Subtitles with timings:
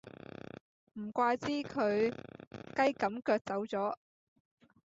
[0.93, 3.99] 唔怪之佢雞咁腳走左